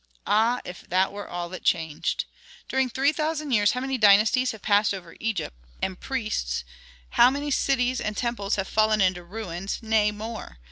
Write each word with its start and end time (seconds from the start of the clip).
Ah, 0.25 0.61
if 0.65 0.89
that 0.89 1.11
were 1.13 1.27
all 1.29 1.47
that 1.49 1.63
changed! 1.63 2.25
During 2.67 2.89
three 2.89 3.11
thousand 3.13 3.51
years 3.51 3.73
how 3.73 3.81
many 3.81 3.99
dynasties 3.99 4.49
have 4.51 4.63
passed 4.63 4.95
over 4.95 5.15
Egypt, 5.19 5.55
and 5.79 5.99
priests, 5.99 6.63
how 7.11 7.29
many 7.29 7.51
cities 7.51 8.01
and 8.01 8.17
temples 8.17 8.55
have 8.55 8.67
fallen 8.67 8.99
into 8.99 9.23
ruins; 9.23 9.77
nay 9.83 10.11
more! 10.11 10.57